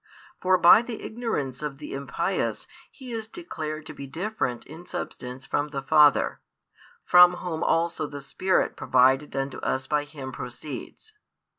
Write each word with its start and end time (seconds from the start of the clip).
For 0.41 0.57
by 0.57 0.81
the 0.81 1.03
ignorance 1.03 1.61
of 1.61 1.77
the 1.77 1.93
impious 1.93 2.65
He 2.89 3.11
is 3.11 3.27
declared 3.27 3.85
to 3.85 3.93
be 3.93 4.07
different 4.07 4.65
in 4.65 4.87
Substance 4.87 5.45
from 5.45 5.67
the 5.67 5.83
Father, 5.83 6.41
from 7.05 7.33
Whom 7.35 7.63
also 7.63 8.07
the 8.07 8.19
Spirit 8.19 8.75
provided 8.75 9.35
unto 9.35 9.59
us 9.59 9.85
by 9.85 10.05
Him 10.05 10.31
proceeds. 10.31 11.13